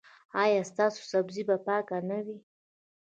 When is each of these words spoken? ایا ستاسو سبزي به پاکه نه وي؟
ایا 0.43 0.61
ستاسو 0.71 0.99
سبزي 1.11 1.43
به 1.49 1.55
پاکه 1.65 1.97
نه 2.09 2.19
وي؟ 2.25 2.37